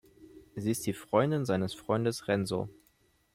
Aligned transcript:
Sie 0.55 0.71
ist 0.71 0.87
die 0.87 0.93
Freundin 0.95 1.45
seines 1.45 1.75
Freundes 1.75 2.27
Renzo. 2.27 2.69